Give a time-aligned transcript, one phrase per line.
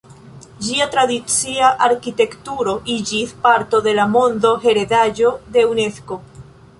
[0.67, 6.19] Ĝia tradicia arkitekturo iĝis parto de la Monda heredaĵo de Unesko.